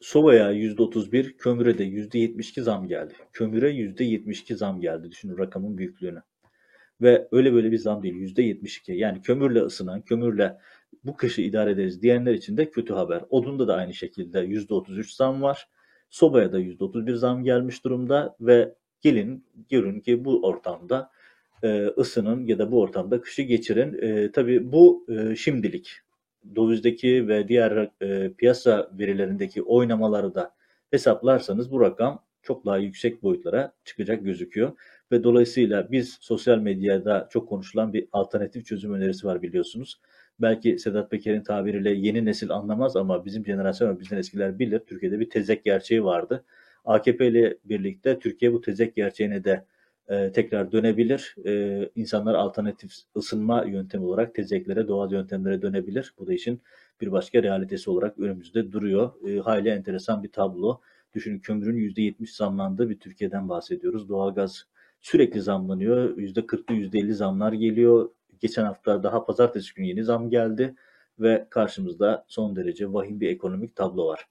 [0.00, 3.14] sobaya %31, kömüre de %72 zam geldi.
[3.32, 5.10] Kömüre %72 zam geldi.
[5.10, 6.22] Düşünün rakamın büyüklüğünü.
[7.02, 8.14] Ve öyle böyle bir zam değil.
[8.14, 8.92] %72.
[8.92, 10.58] Yani kömürle ısınan, kömürle
[11.04, 13.24] bu kışı idare ederiz diyenler için de kötü haber.
[13.30, 15.68] Odunda da aynı şekilde %33 zam var.
[16.10, 21.10] Sobaya da %31 zam gelmiş durumda ve gelin görün ki bu ortamda
[21.62, 23.98] e, ısının ya da bu ortamda kışı geçirin.
[24.02, 25.90] E, tabii bu e, şimdilik
[26.56, 30.54] dövizdeki ve diğer e, piyasa verilerindeki oynamaları da
[30.90, 34.72] hesaplarsanız bu rakam çok daha yüksek boyutlara çıkacak gözüküyor.
[35.12, 40.00] Ve dolayısıyla biz sosyal medyada çok konuşulan bir alternatif çözüm önerisi var biliyorsunuz.
[40.42, 44.78] Belki Sedat Peker'in tabiriyle yeni nesil anlamaz ama bizim jenerasyon ve bizden eskiler bilir.
[44.78, 46.44] Türkiye'de bir tezek gerçeği vardı.
[46.84, 49.64] AKP ile birlikte Türkiye bu tezek gerçeğine de
[50.08, 51.36] e, tekrar dönebilir.
[51.46, 56.14] E, insanlar alternatif ısınma yöntemi olarak tezeklere, doğal yöntemlere dönebilir.
[56.18, 56.60] Bu da işin
[57.00, 59.28] bir başka realitesi olarak önümüzde duruyor.
[59.28, 60.80] E, hayli enteresan bir tablo.
[61.14, 64.08] Düşünün kömürün %70 zamlandığı bir Türkiye'den bahsediyoruz.
[64.08, 64.66] Doğalgaz
[65.00, 66.16] sürekli zamlanıyor.
[66.16, 68.10] %40'lı %50 zamlar geliyor.
[68.42, 70.74] Geçen hafta daha pazartesi günü yeni zam geldi
[71.18, 74.26] ve karşımızda son derece vahim bir ekonomik tablo var.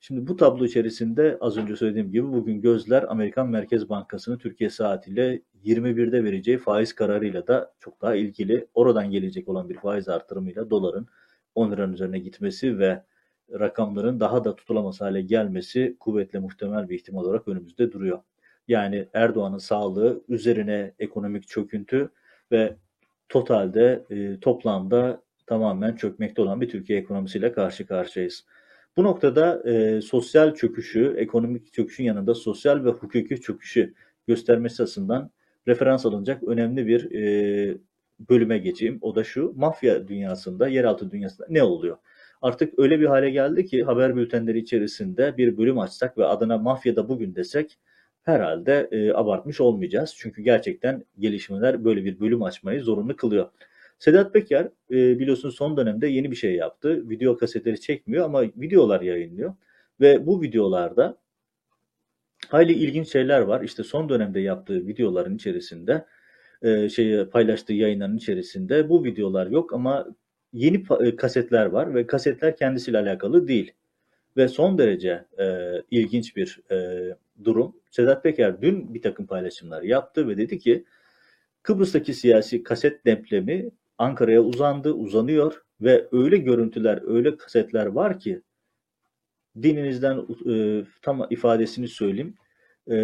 [0.00, 5.42] Şimdi bu tablo içerisinde az önce söylediğim gibi bugün gözler Amerikan Merkez Bankası'nın Türkiye saatiyle
[5.64, 8.68] 21'de vereceği faiz kararıyla da çok daha ilgili.
[8.74, 11.08] Oradan gelecek olan bir faiz artırımıyla doların
[11.54, 13.02] 10 liranın üzerine gitmesi ve
[13.50, 18.18] rakamların daha da tutulamaz hale gelmesi kuvvetle muhtemel bir ihtimal olarak önümüzde duruyor.
[18.68, 22.10] Yani Erdoğan'ın sağlığı üzerine ekonomik çöküntü
[22.52, 22.76] ve
[23.28, 28.44] totalde e, toplamda tamamen çökmekte olan bir Türkiye ekonomisiyle karşı karşıyayız.
[28.96, 33.94] Bu noktada e, sosyal çöküşü, ekonomik çöküşün yanında sosyal ve hukuki çöküşü
[34.26, 35.30] göstermesi açısından
[35.68, 37.78] referans alınacak önemli bir e,
[38.30, 38.98] bölüme geçeyim.
[39.00, 41.96] O da şu, mafya dünyasında, yeraltı dünyasında ne oluyor?
[42.42, 47.08] Artık öyle bir hale geldi ki haber bültenleri içerisinde bir bölüm açsak ve adına mafyada
[47.08, 47.78] bugün desek
[48.26, 50.14] herhalde e, abartmış olmayacağız.
[50.18, 53.48] Çünkü gerçekten gelişmeler böyle bir bölüm açmayı zorunlu kılıyor.
[53.98, 57.10] Sedat Peker e, biliyorsunuz son dönemde yeni bir şey yaptı.
[57.10, 59.54] Video kasetleri çekmiyor ama videolar yayınlıyor.
[60.00, 61.18] Ve bu videolarda
[62.48, 63.62] hayli ilginç şeyler var.
[63.62, 66.04] İşte son dönemde yaptığı videoların içerisinde
[66.62, 70.06] e, şey paylaştığı yayınların içerisinde bu videolar yok ama
[70.52, 73.72] yeni e, kasetler var ve kasetler kendisiyle alakalı değil.
[74.36, 75.46] Ve son derece e,
[75.90, 76.76] ilginç bir e,
[77.44, 77.76] durum.
[77.90, 80.84] Sedat Peker dün bir takım paylaşımlar yaptı ve dedi ki
[81.62, 88.42] Kıbrıs'taki siyasi kaset demplemi Ankara'ya uzandı, uzanıyor ve öyle görüntüler, öyle kasetler var ki
[89.62, 92.34] dininizden e, tam ifadesini söyleyeyim.
[92.90, 92.96] E,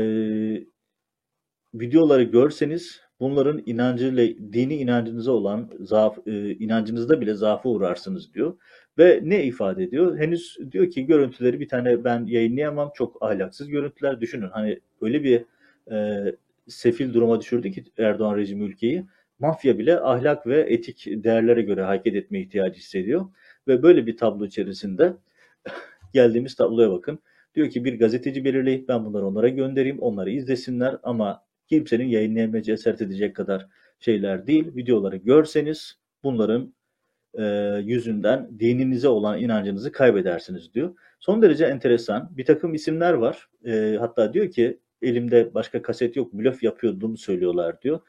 [1.75, 8.57] videoları görseniz bunların inancıyla dini inancınıza olan zaaf, e, inancınızda bile zaafa uğrarsınız diyor.
[8.99, 10.19] Ve ne ifade ediyor?
[10.19, 12.91] Henüz diyor ki görüntüleri bir tane ben yayınlayamam.
[12.95, 14.21] Çok ahlaksız görüntüler.
[14.21, 15.45] Düşünün hani öyle bir
[15.93, 16.25] e,
[16.69, 19.05] sefil duruma düşürdü ki Erdoğan rejimi ülkeyi
[19.39, 23.27] mafya bile ahlak ve etik değerlere göre hareket etme ihtiyacı hissediyor.
[23.69, 25.13] Ve böyle bir tablo içerisinde
[26.15, 27.19] geldiğimiz tabloya bakın.
[27.55, 33.03] Diyor ki bir gazeteci belirleyip ben bunları onlara göndereyim, onları izlesinler ama kimsenin yayınlayamaya cesaret
[33.03, 33.67] edecek kadar
[34.01, 34.77] şeyler değil.
[34.77, 36.75] Videoları görseniz bunların
[37.39, 37.45] e,
[37.85, 40.97] yüzünden dininize olan inancınızı kaybedersiniz diyor.
[41.21, 42.37] Son derece enteresan.
[42.37, 43.49] Bir takım isimler var.
[43.67, 48.01] E, hatta diyor ki elimde başka kaset yok, blöf yapıyordum söylüyorlar diyor.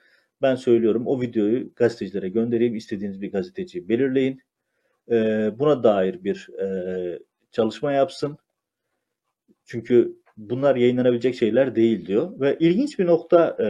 [0.41, 2.75] Ben söylüyorum o videoyu gazetecilere göndereyim.
[2.75, 4.41] İstediğiniz bir gazeteciyi belirleyin.
[5.11, 5.15] E,
[5.59, 7.19] buna dair bir e,
[7.51, 8.37] çalışma yapsın.
[9.65, 12.39] Çünkü bunlar yayınlanabilecek şeyler değil diyor.
[12.39, 13.67] Ve ilginç bir nokta e,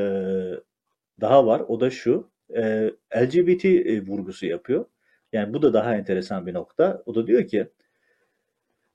[1.22, 1.62] daha var.
[1.68, 2.32] O da şu.
[2.56, 4.86] E, LGBT e, vurgusu yapıyor.
[5.34, 7.04] Yani bu da daha enteresan bir nokta.
[7.06, 7.67] O da diyor ki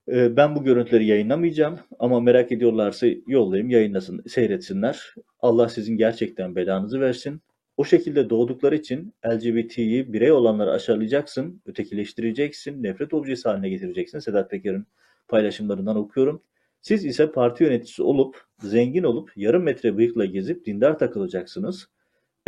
[0.09, 5.15] e, ben bu görüntüleri yayınlamayacağım ama merak ediyorlarsa yollayayım yayınlasın, seyretsinler.
[5.41, 7.43] Allah sizin gerçekten belanızı versin.
[7.77, 14.19] O şekilde doğdukları için LGBT'yi birey olanları aşağılayacaksın, ötekileştireceksin, nefret objesi haline getireceksin.
[14.19, 14.87] Sedat Peker'in
[15.29, 16.43] paylaşımlarından okuyorum.
[16.81, 21.89] Siz ise parti yöneticisi olup, zengin olup, yarım metre bıyıkla gezip dindar takılacaksınız.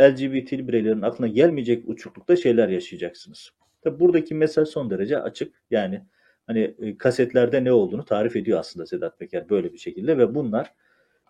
[0.01, 3.51] LGBT bireylerin aklına gelmeyecek uçuklukta şeyler yaşayacaksınız.
[3.81, 5.53] Tabi buradaki mesaj son derece açık.
[5.71, 6.01] Yani
[6.47, 10.73] hani e, kasetlerde ne olduğunu tarif ediyor aslında Sedat Peker böyle bir şekilde ve bunlar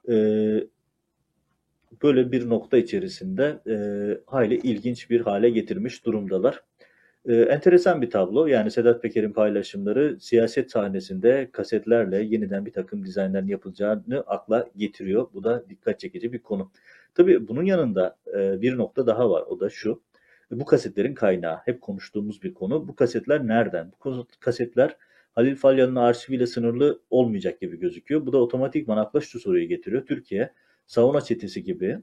[0.10, 0.16] e,
[2.04, 3.76] böyle bir nokta içerisinde e,
[4.26, 6.64] hayli ilginç bir hale getirmiş durumdalar.
[7.26, 8.48] E, enteresan bir tablo.
[8.48, 15.28] Yani Sedat Peker'in paylaşımları siyaset sahnesinde kasetlerle yeniden bir takım dizaynların yapılacağını akla getiriyor.
[15.34, 16.72] Bu da dikkat çekici bir konu.
[17.16, 19.42] Tabii bunun yanında e, bir nokta daha var.
[19.42, 20.02] O da şu.
[20.52, 21.58] Bu kasetlerin kaynağı.
[21.66, 22.88] Hep konuştuğumuz bir konu.
[22.88, 23.92] Bu kasetler nereden?
[24.06, 24.98] Bu kasetler
[25.32, 28.26] Halil Falyan'ın arşiviyle sınırlı olmayacak gibi gözüküyor.
[28.26, 30.06] Bu da otomatikman akla şu soruyu getiriyor.
[30.06, 30.54] Türkiye
[30.86, 32.00] sauna çetesi gibi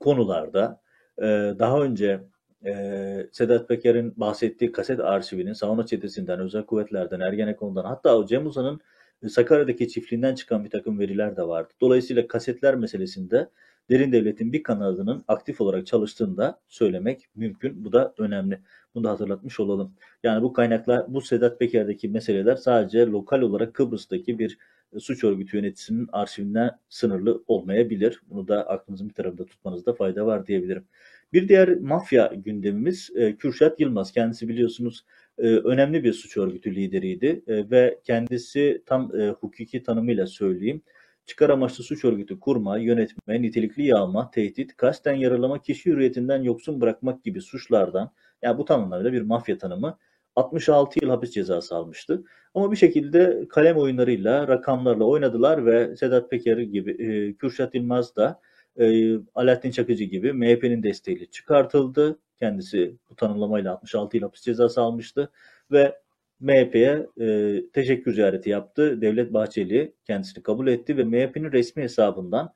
[0.00, 0.80] konularda
[1.18, 1.24] e,
[1.58, 2.20] daha önce
[2.66, 8.80] e, Sedat Peker'in bahsettiği kaset arşivinin sauna çetesinden, özel kuvvetlerden, Ergenekon'dan hatta o Cem Uzan'ın
[9.28, 11.72] Sakarya'daki çiftliğinden çıkan bir takım veriler de vardı.
[11.80, 13.48] Dolayısıyla kasetler meselesinde
[13.90, 17.84] derin devletin bir kanadının aktif olarak çalıştığını da söylemek mümkün.
[17.84, 18.60] Bu da önemli.
[18.94, 19.94] Bunu da hatırlatmış olalım.
[20.22, 24.58] Yani bu kaynaklar, bu Sedat Peker'deki meseleler sadece lokal olarak Kıbrıs'taki bir
[24.98, 28.20] suç örgütü yöneticisinin arşivinden sınırlı olmayabilir.
[28.30, 30.84] Bunu da aklınızın bir tarafında tutmanızda fayda var diyebilirim.
[31.32, 34.12] Bir diğer mafya gündemimiz e, Kürşat Yılmaz.
[34.12, 40.26] Kendisi biliyorsunuz e, önemli bir suç örgütü lideriydi e, ve kendisi tam e, hukuki tanımıyla
[40.26, 40.82] söyleyeyim.
[41.26, 47.24] Çıkar amaçlı suç örgütü kurma, yönetme, nitelikli yağma, tehdit, kasten yaralama, kişi hürriyetinden yoksun bırakmak
[47.24, 49.98] gibi suçlardan, yani bu tam anlamıyla bir mafya tanımı
[50.36, 52.24] 66 yıl hapis cezası almıştı.
[52.54, 58.40] Ama bir şekilde kalem oyunlarıyla, rakamlarla oynadılar ve Sedat Peker gibi, e, Kürşat İlmaz da
[58.76, 62.18] e, Alaaddin Çakıcı gibi MHP'nin desteğiyle çıkartıldı.
[62.42, 65.30] Kendisi bu tanımlamayla 66 yıl hapis cezası almıştı
[65.72, 65.98] ve
[66.40, 69.00] MHP'ye e, teşekkür ziyareti yaptı.
[69.00, 72.54] Devlet Bahçeli kendisini kabul etti ve MHP'nin resmi hesabından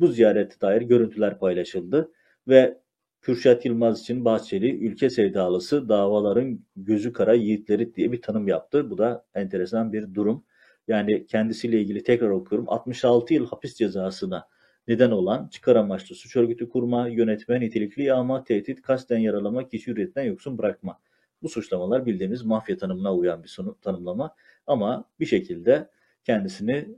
[0.00, 2.12] bu ziyarete dair görüntüler paylaşıldı
[2.48, 2.78] ve
[3.20, 8.90] Kürşat Yılmaz için Bahçeli ülke sevdalısı davaların gözü kara yiğitleri diye bir tanım yaptı.
[8.90, 10.44] Bu da enteresan bir durum.
[10.88, 12.68] Yani kendisiyle ilgili tekrar okuyorum.
[12.68, 14.48] 66 yıl hapis cezasına
[14.88, 20.22] neden olan çıkar amaçlı suç örgütü kurma, yönetme, nitelikli yağma, tehdit, kasten yaralama, kişi hürriyetten
[20.22, 21.00] yoksun bırakma.
[21.42, 24.34] Bu suçlamalar bildiğimiz mafya tanımına uyan bir sonu, tanımlama
[24.66, 25.88] ama bir şekilde
[26.24, 26.88] kendisini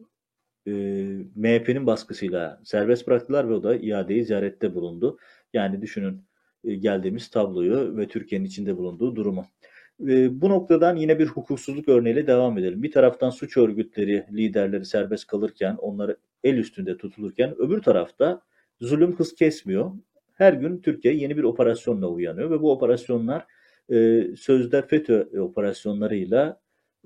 [0.67, 0.73] e,
[1.35, 5.19] MHP'nin baskısıyla serbest bıraktılar ve o da iadeyi ziyarette bulundu.
[5.53, 6.25] Yani düşünün
[6.65, 9.47] e, geldiğimiz tabloyu ve Türkiye'nin içinde bulunduğu durumu.
[10.09, 12.83] E, bu noktadan yine bir hukuksuzluk örneğiyle devam edelim.
[12.83, 18.43] Bir taraftan suç örgütleri, liderleri serbest kalırken, onları el üstünde tutulurken öbür tarafta
[18.81, 19.93] zulüm hız kesmiyor.
[20.33, 23.47] Her gün Türkiye yeni bir operasyonla uyanıyor ve bu operasyonlar
[23.93, 26.61] e, sözde FETÖ operasyonlarıyla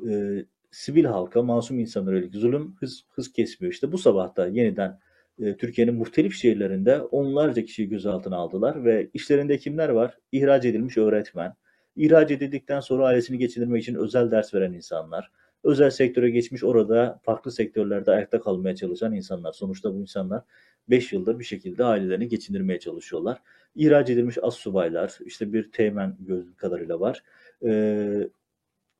[0.08, 3.72] e, sivil halka, masum insanlara yönelik zulüm hız, hız kesmiyor.
[3.72, 4.98] İşte bu sabah da yeniden
[5.38, 10.18] e, Türkiye'nin muhtelif şehirlerinde onlarca kişiyi gözaltına aldılar ve işlerinde kimler var?
[10.32, 11.54] İhraç edilmiş öğretmen,
[11.96, 15.30] ihraç edildikten sonra ailesini geçindirmek için özel ders veren insanlar,
[15.64, 19.52] özel sektöre geçmiş orada farklı sektörlerde ayakta kalmaya çalışan insanlar.
[19.52, 20.42] Sonuçta bu insanlar
[20.90, 23.42] 5 yıldır bir şekilde ailelerini geçindirmeye çalışıyorlar.
[23.74, 27.22] İhraç edilmiş as subaylar, işte bir teğmen gördüğüm kadarıyla var.
[27.66, 28.28] Ee,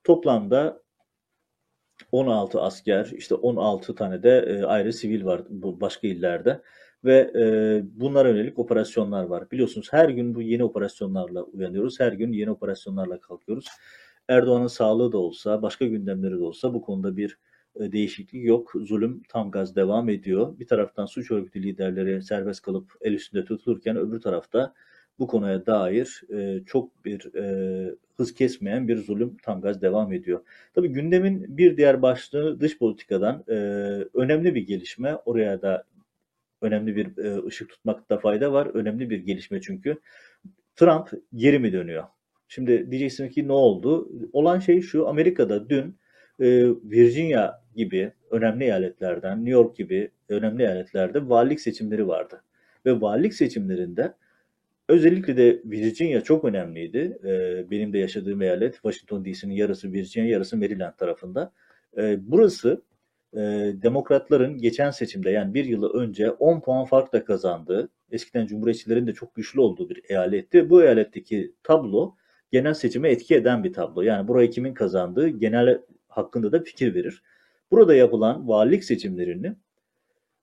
[0.05, 0.83] toplamda
[2.13, 6.61] 16 asker, işte 16 tane de e, ayrı sivil var bu başka illerde
[7.05, 9.51] ve e, bunlara yönelik operasyonlar var.
[9.51, 13.67] Biliyorsunuz her gün bu yeni operasyonlarla uyanıyoruz, her gün yeni operasyonlarla kalkıyoruz.
[14.29, 17.39] Erdoğan'ın sağlığı da olsa, başka gündemleri de olsa bu konuda bir
[17.81, 18.73] e, değişiklik yok.
[18.81, 20.59] Zulüm tam gaz devam ediyor.
[20.59, 24.75] Bir taraftan suç örgütü liderleri serbest kalıp el üstünde tutulurken öbür tarafta
[25.19, 30.41] bu konuya dair e, çok bir e, hız kesmeyen bir zulüm tam gaz devam ediyor.
[30.75, 33.55] Tabii gündemin bir diğer başlığı dış politikadan e,
[34.15, 35.17] önemli bir gelişme.
[35.17, 35.85] Oraya da
[36.63, 38.67] önemli bir e, ışık tutmakta fayda var.
[38.67, 39.99] Önemli bir gelişme çünkü.
[40.77, 42.05] Trump geri mi dönüyor?
[42.55, 44.09] Şimdi diyeceksin ki ne oldu?
[44.33, 45.97] Olan şey şu, Amerika'da dün
[46.41, 52.43] e, Virginia gibi önemli eyaletlerden, New York gibi önemli eyaletlerde valilik seçimleri vardı.
[52.87, 54.15] Ve valilik seçimlerinde
[54.89, 57.19] özellikle de Virginia çok önemliydi.
[57.25, 61.53] E, benim de yaşadığım eyalet Washington DC'nin yarısı Virginia, yarısı Maryland tarafında.
[61.97, 62.83] E, burası
[63.33, 63.41] e,
[63.83, 69.35] demokratların geçen seçimde yani bir yılı önce 10 puan farkla kazandığı, eskiden cumhuriyetçilerin de çok
[69.35, 70.71] güçlü olduğu bir eyaletti.
[70.71, 72.15] Bu eyaletteki tablo
[72.53, 74.03] genel seçime etki eden bir tablo.
[74.03, 77.23] Yani burayı kimin kazandığı genel hakkında da fikir verir.
[77.71, 79.57] Burada yapılan valilik seçimlerini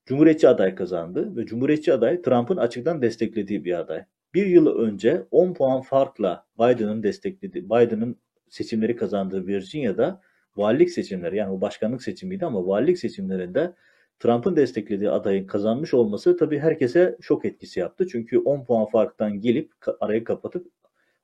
[0.06, 4.06] Cumhuriyetçi aday kazandı ve Cumhuriyetçi aday Trump'ın açıktan desteklediği bir aday.
[4.34, 8.18] Bir yıl önce 10 puan farkla Biden'ın desteklediği, Biden'ın
[8.50, 10.22] seçimleri kazandığı Virginia'da
[10.58, 13.74] valilik seçimleri yani o başkanlık seçimiydi ama valilik seçimlerinde
[14.20, 18.08] Trump'ın desteklediği adayın kazanmış olması tabii herkese şok etkisi yaptı.
[18.08, 20.68] Çünkü 10 puan farktan gelip arayı kapatıp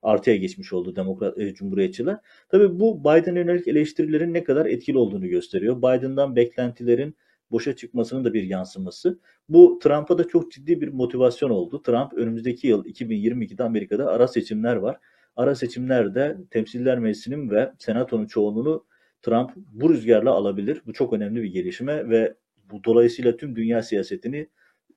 [0.01, 2.17] artıya geçmiş oldu Demokrat e, Cumhuriyetçiler.
[2.49, 5.77] Tabii bu Biden'a yönelik eleştirilerin ne kadar etkili olduğunu gösteriyor.
[5.77, 7.15] Biden'dan beklentilerin
[7.51, 9.19] boşa çıkmasının da bir yansıması.
[9.49, 11.81] Bu Trump'a da çok ciddi bir motivasyon oldu.
[11.81, 14.97] Trump önümüzdeki yıl 2022'de Amerika'da ara seçimler var.
[15.36, 18.86] Ara seçimlerde Temsiller Meclisi'nin ve Senato'nun çoğunluğunu
[19.21, 20.81] Trump bu rüzgarla alabilir.
[20.86, 22.36] Bu çok önemli bir gelişme ve
[22.71, 24.47] bu dolayısıyla tüm dünya siyasetini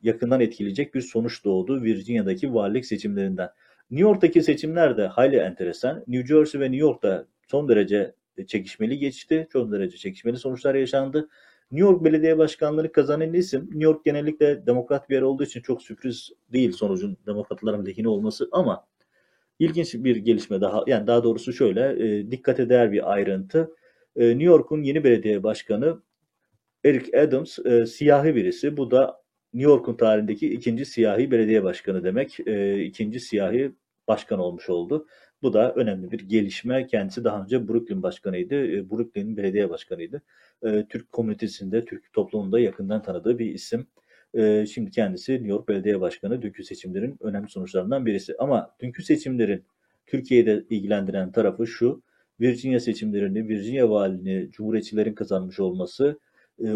[0.03, 3.49] yakından etkileyecek bir sonuç doğdu Virginia'daki valilik seçimlerinden.
[3.91, 6.05] New York'taki seçimler de hayli enteresan.
[6.07, 8.15] New Jersey ve New York'ta son derece
[8.47, 9.49] çekişmeli geçti.
[9.53, 11.29] Çok derece çekişmeli sonuçlar yaşandı.
[11.73, 15.83] New York Belediye Başkanlığı kazanan isim, New York genellikle demokrat bir yer olduğu için çok
[15.83, 18.87] sürpriz değil sonucun demokratların lehine olması ama
[19.59, 23.71] ilginç bir gelişme daha, yani daha doğrusu şöyle, e, dikkate değer bir ayrıntı.
[24.17, 26.03] E, New York'un yeni belediye başkanı
[26.85, 28.77] Eric Adams e, siyahi birisi.
[28.77, 29.23] Bu da
[29.55, 32.41] New York'un tarihindeki ikinci siyahi belediye başkanı demek.
[32.47, 33.73] E, ikinci siyahi
[34.11, 35.07] başkan olmuş oldu.
[35.43, 36.87] Bu da önemli bir gelişme.
[36.87, 38.55] Kendisi daha önce Brooklyn başkanıydı.
[38.55, 40.23] E, Brooklyn'in belediye başkanıydı.
[40.63, 43.87] E, Türk komünitesinde, Türk toplumunda yakından tanıdığı bir isim.
[44.35, 46.43] E, şimdi kendisi New York Belediye Başkanı.
[46.43, 48.35] Dünkü seçimlerin önemli sonuçlarından birisi.
[48.39, 49.65] Ama dünkü seçimlerin
[50.07, 52.03] Türkiye'de ilgilendiren tarafı şu.
[52.41, 56.19] Virginia seçimlerini, Virginia valini Cumhuriyetçilerin kazanmış olması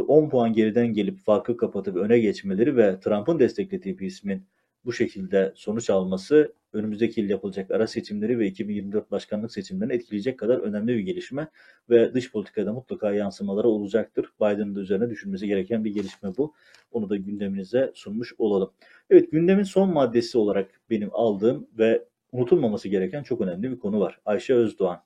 [0.09, 4.47] 10 puan geriden gelip farkı kapatıp öne geçmeleri ve Trump'ın desteklediği bir ismin
[4.85, 10.58] bu şekilde sonuç alması önümüzdeki yıl yapılacak ara seçimleri ve 2024 başkanlık seçimlerini etkileyecek kadar
[10.58, 11.48] önemli bir gelişme
[11.90, 14.26] ve dış politikada mutlaka yansımaları olacaktır.
[14.40, 16.54] Biden'ın da üzerine düşünmesi gereken bir gelişme bu.
[16.92, 18.72] Onu da gündeminize sunmuş olalım.
[19.10, 24.20] Evet gündemin son maddesi olarak benim aldığım ve unutulmaması gereken çok önemli bir konu var.
[24.24, 25.02] Ayşe Özdoğan.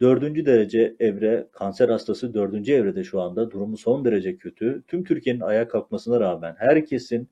[0.00, 3.50] Dördüncü derece evre, kanser hastası dördüncü evrede şu anda.
[3.50, 4.82] Durumu son derece kötü.
[4.88, 7.28] Tüm Türkiye'nin ayağa kalkmasına rağmen, herkesin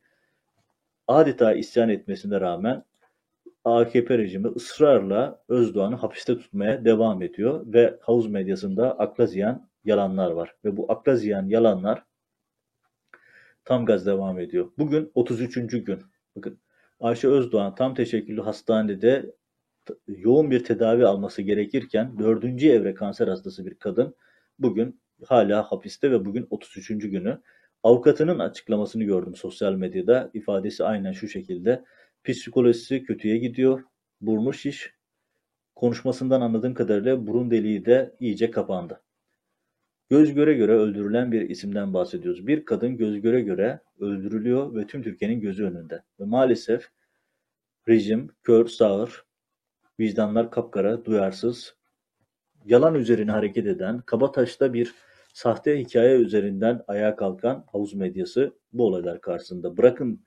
[1.09, 2.85] adeta isyan etmesine rağmen
[3.65, 10.55] AKP rejimi ısrarla Özdoğan'ı hapiste tutmaya devam ediyor ve havuz medyasında akla ziyan yalanlar var.
[10.65, 12.05] Ve bu akla ziyan yalanlar
[13.65, 14.73] tam gaz devam ediyor.
[14.79, 15.85] Bugün 33.
[15.85, 16.03] gün.
[16.37, 16.59] Bakın
[17.01, 19.35] Ayşe Özdoğan tam teşekküllü hastanede
[20.07, 24.15] yoğun bir tedavi alması gerekirken dördüncü evre kanser hastası bir kadın
[24.59, 26.89] bugün hala hapiste ve bugün 33.
[26.89, 27.41] günü.
[27.83, 30.31] Avukatının açıklamasını gördüm sosyal medyada.
[30.35, 31.85] İfadesi aynen şu şekilde.
[32.25, 33.85] Psikolojisi kötüye gidiyor.
[34.21, 34.95] Burnu şiş.
[35.75, 39.03] Konuşmasından anladığım kadarıyla burun deliği de iyice kapandı.
[40.11, 42.47] Göz göre göre öldürülen bir isimden bahsediyoruz.
[42.47, 46.03] Bir kadın göz göre göre öldürülüyor ve tüm Türkiye'nin gözü önünde.
[46.21, 46.89] Ve maalesef
[47.89, 49.25] rejim kör, sağır,
[50.01, 51.77] vicdanlar kapkara, duyarsız,
[52.65, 54.95] yalan üzerine hareket eden, kabataşta bir
[55.33, 59.77] sahte hikaye üzerinden ayağa kalkan havuz medyası bu olaylar karşısında.
[59.77, 60.25] Bırakın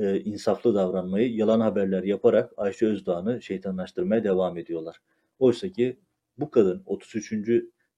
[0.00, 4.96] e, insaflı davranmayı, yalan haberler yaparak Ayşe Özdoğan'ı şeytanlaştırmaya devam ediyorlar.
[5.38, 5.96] Oysa ki
[6.38, 7.32] bu kadın 33.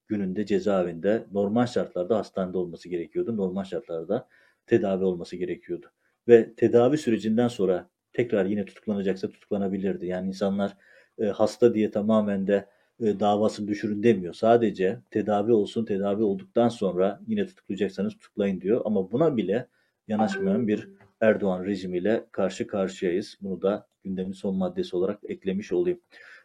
[0.09, 3.37] gününde cezaevinde normal şartlarda hastanede olması gerekiyordu.
[3.37, 4.29] Normal şartlarda
[4.67, 5.87] tedavi olması gerekiyordu.
[6.29, 10.07] Ve tedavi sürecinden sonra tekrar yine tutuklanacaksa tutuklanabilirdi.
[10.07, 10.77] Yani insanlar
[11.19, 12.69] e, hasta diye tamamen de
[13.01, 14.35] e, davasını düşürün demiyor.
[14.35, 18.83] Sadece tedavi olsun, tedavi olduktan sonra yine tutuklayacaksanız tutuklayın diyor.
[18.85, 19.69] Ama buna bile
[20.09, 20.89] yanaşmayan bir
[21.23, 23.39] Erdoğan rejimiyle karşı karşıyayız.
[23.41, 26.01] Bunu da gündemin son maddesi olarak eklemiş olayım.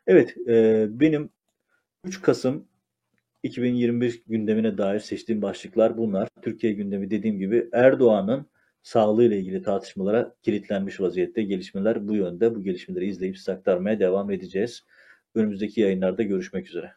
[0.07, 1.29] Evet, e, benim
[2.03, 2.67] 3 Kasım
[3.43, 6.29] 2021 gündemine dair seçtiğim başlıklar bunlar.
[6.41, 8.45] Türkiye gündemi dediğim gibi Erdoğan'ın
[8.83, 11.43] sağlığıyla ilgili tartışmalara kilitlenmiş vaziyette.
[11.43, 12.55] Gelişmeler bu yönde.
[12.55, 14.85] Bu gelişmeleri izleyip size aktarmaya devam edeceğiz.
[15.35, 16.93] Önümüzdeki yayınlarda görüşmek üzere.